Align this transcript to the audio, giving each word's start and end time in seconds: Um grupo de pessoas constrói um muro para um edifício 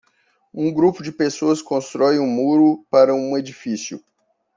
Um 0.51 0.73
grupo 0.73 1.03
de 1.03 1.11
pessoas 1.11 1.61
constrói 1.61 2.17
um 2.17 2.25
muro 2.27 2.83
para 2.89 3.13
um 3.13 3.37
edifício 3.37 4.03